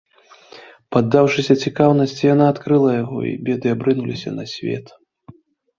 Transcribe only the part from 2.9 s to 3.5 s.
яго, і